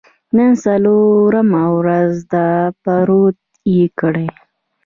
[0.35, 2.47] نن څلورمه ورځ ده،
[2.83, 3.37] پروت
[3.73, 4.27] یې کړی.